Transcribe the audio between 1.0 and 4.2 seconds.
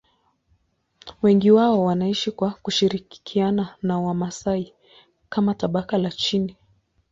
Wengi wao wanaishi kwa kushirikiana na